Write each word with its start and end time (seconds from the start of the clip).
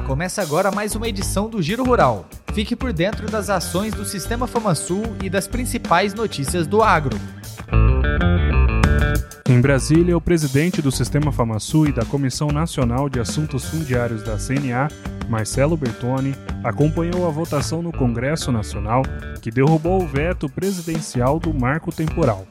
Começa 0.00 0.42
agora 0.42 0.70
mais 0.70 0.94
uma 0.94 1.08
edição 1.08 1.48
do 1.48 1.60
Giro 1.62 1.84
Rural. 1.84 2.28
Fique 2.52 2.76
por 2.76 2.92
dentro 2.92 3.30
das 3.30 3.50
ações 3.50 3.94
do 3.94 4.04
Sistema 4.04 4.46
FamaSul 4.46 5.02
e 5.22 5.28
das 5.28 5.46
principais 5.48 6.14
notícias 6.14 6.66
do 6.66 6.82
agro. 6.82 7.16
Em 9.48 9.60
Brasília, 9.60 10.16
o 10.16 10.20
presidente 10.20 10.82
do 10.82 10.90
Sistema 10.90 11.30
FamaSul 11.30 11.88
e 11.88 11.92
da 11.92 12.04
Comissão 12.04 12.48
Nacional 12.48 13.08
de 13.08 13.20
Assuntos 13.20 13.64
Fundiários 13.64 14.22
da 14.22 14.36
CNA, 14.36 14.88
Marcelo 15.28 15.76
Bertoni, 15.76 16.34
acompanhou 16.64 17.26
a 17.26 17.30
votação 17.30 17.80
no 17.80 17.92
Congresso 17.92 18.50
Nacional 18.50 19.02
que 19.40 19.50
derrubou 19.50 20.02
o 20.02 20.06
veto 20.06 20.48
presidencial 20.48 21.38
do 21.38 21.54
marco 21.54 21.92
temporal. 21.92 22.46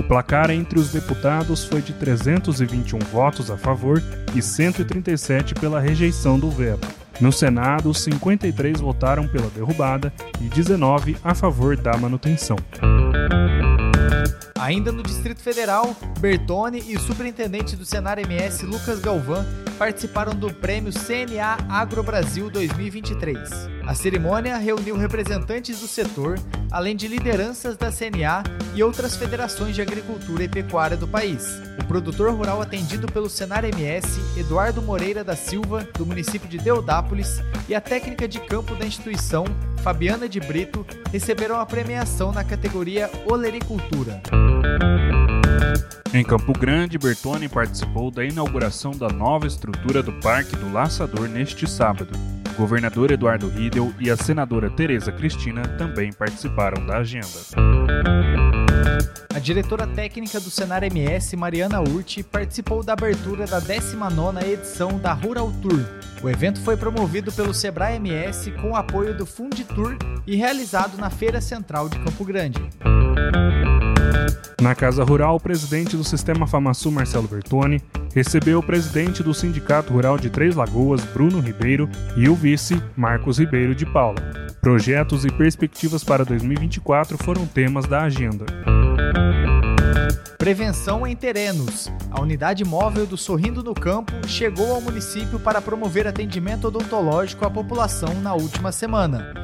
O 0.00 0.02
placar 0.02 0.50
entre 0.50 0.78
os 0.78 0.90
deputados 0.90 1.62
foi 1.62 1.82
de 1.82 1.92
321 1.92 2.98
votos 3.00 3.50
a 3.50 3.58
favor 3.58 4.02
e 4.34 4.40
137 4.40 5.54
pela 5.54 5.78
rejeição 5.78 6.38
do 6.38 6.50
veto. 6.50 6.88
No 7.20 7.30
Senado, 7.30 7.92
53 7.92 8.80
votaram 8.80 9.28
pela 9.28 9.50
derrubada 9.50 10.10
e 10.40 10.44
19 10.44 11.18
a 11.22 11.34
favor 11.34 11.76
da 11.76 11.98
manutenção. 11.98 12.56
Ainda 14.60 14.92
no 14.92 15.02
Distrito 15.02 15.40
Federal, 15.40 15.96
Bertone 16.18 16.82
e 16.86 16.94
o 16.94 17.00
superintendente 17.00 17.74
do 17.74 17.86
Senar 17.86 18.18
MS, 18.18 18.66
Lucas 18.66 19.00
Galvão, 19.00 19.42
participaram 19.78 20.34
do 20.34 20.52
prêmio 20.52 20.92
CNA 20.92 21.56
Agro 21.66 22.02
Brasil 22.02 22.50
2023. 22.50 23.48
A 23.86 23.94
cerimônia 23.94 24.58
reuniu 24.58 24.98
representantes 24.98 25.80
do 25.80 25.88
setor, 25.88 26.38
além 26.70 26.94
de 26.94 27.08
lideranças 27.08 27.78
da 27.78 27.90
CNA 27.90 28.44
e 28.74 28.82
outras 28.82 29.16
federações 29.16 29.74
de 29.74 29.80
agricultura 29.80 30.44
e 30.44 30.48
pecuária 30.48 30.94
do 30.94 31.08
país. 31.08 31.58
O 31.80 31.84
produtor 31.86 32.30
rural 32.34 32.60
atendido 32.60 33.10
pelo 33.10 33.30
Senar 33.30 33.64
MS, 33.64 34.20
Eduardo 34.38 34.82
Moreira 34.82 35.24
da 35.24 35.34
Silva, 35.34 35.88
do 35.96 36.04
município 36.04 36.46
de 36.46 36.58
Deodápolis, 36.58 37.40
e 37.66 37.74
a 37.74 37.80
técnica 37.80 38.28
de 38.28 38.38
campo 38.40 38.74
da 38.74 38.84
instituição, 38.84 39.44
Fabiana 39.82 40.28
de 40.28 40.38
Brito, 40.38 40.86
receberam 41.10 41.58
a 41.58 41.64
premiação 41.64 42.32
na 42.32 42.44
categoria 42.44 43.10
Olericultura. 43.26 44.20
Em 46.12 46.24
Campo 46.24 46.52
Grande, 46.52 46.98
Bertone 46.98 47.48
participou 47.48 48.10
da 48.10 48.24
inauguração 48.24 48.90
da 48.92 49.08
nova 49.08 49.46
estrutura 49.46 50.02
do 50.02 50.12
Parque 50.14 50.56
do 50.56 50.72
Laçador 50.72 51.28
neste 51.28 51.68
sábado. 51.68 52.10
O 52.52 52.56
governador 52.56 53.10
Eduardo 53.10 53.48
Riedel 53.48 53.92
e 53.98 54.10
a 54.10 54.16
senadora 54.16 54.68
Tereza 54.68 55.10
Cristina 55.12 55.62
também 55.78 56.12
participaram 56.12 56.84
da 56.84 56.98
agenda. 56.98 58.49
A 59.40 59.42
diretora 59.42 59.86
técnica 59.86 60.38
do 60.38 60.50
Senar 60.50 60.84
MS, 60.84 61.34
Mariana 61.34 61.80
Urti, 61.80 62.22
participou 62.22 62.82
da 62.82 62.92
abertura 62.92 63.46
da 63.46 63.58
19ª 63.58 64.46
edição 64.46 64.98
da 64.98 65.14
Rural 65.14 65.50
Tour. 65.62 65.82
O 66.22 66.28
evento 66.28 66.60
foi 66.60 66.76
promovido 66.76 67.32
pelo 67.32 67.54
Sebrae 67.54 67.96
MS 67.96 68.50
com 68.60 68.72
o 68.72 68.76
apoio 68.76 69.16
do 69.16 69.24
Funditur 69.24 69.96
e 70.26 70.36
realizado 70.36 70.98
na 70.98 71.08
Feira 71.08 71.40
Central 71.40 71.88
de 71.88 71.98
Campo 72.00 72.22
Grande. 72.22 72.60
Na 74.60 74.74
Casa 74.74 75.02
Rural, 75.04 75.36
o 75.36 75.40
presidente 75.40 75.96
do 75.96 76.04
Sistema 76.04 76.46
FamaSul, 76.46 76.92
Marcelo 76.92 77.26
Bertoni, 77.26 77.82
recebeu 78.14 78.58
o 78.58 78.62
presidente 78.62 79.22
do 79.22 79.32
Sindicato 79.32 79.90
Rural 79.90 80.18
de 80.18 80.28
Três 80.28 80.54
Lagoas, 80.54 81.02
Bruno 81.02 81.40
Ribeiro, 81.40 81.88
e 82.14 82.28
o 82.28 82.34
vice, 82.34 82.78
Marcos 82.94 83.38
Ribeiro 83.38 83.74
de 83.74 83.86
Paula. 83.86 84.20
Projetos 84.60 85.24
e 85.24 85.32
perspectivas 85.32 86.04
para 86.04 86.26
2024 86.26 87.16
foram 87.16 87.46
temas 87.46 87.86
da 87.86 88.02
agenda. 88.02 88.44
Prevenção 90.40 91.06
em 91.06 91.14
Terenos. 91.14 91.92
A 92.10 92.18
unidade 92.18 92.64
móvel 92.64 93.04
do 93.04 93.14
Sorrindo 93.14 93.62
no 93.62 93.74
Campo 93.74 94.26
chegou 94.26 94.74
ao 94.74 94.80
município 94.80 95.38
para 95.38 95.60
promover 95.60 96.08
atendimento 96.08 96.68
odontológico 96.68 97.44
à 97.44 97.50
população 97.50 98.14
na 98.22 98.32
última 98.32 98.72
semana. 98.72 99.34